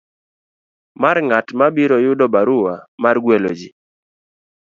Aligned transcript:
mar 1.01 1.17
ng'at 1.27 1.47
mabiro 1.59 1.97
yudo 2.05 2.25
barua 2.33 2.75
mar 3.03 3.15
gwelo 3.23 3.51
ji. 3.59 3.69